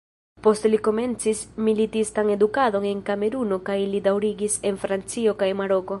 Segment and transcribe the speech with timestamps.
[0.45, 5.89] Poste li komencis militistan edukadon en Kameruno kaj li daŭrigis en Francio kaj Maroko.